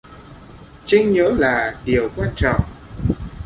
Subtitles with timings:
[0.85, 2.61] Chinh nhớ là điều quan trọng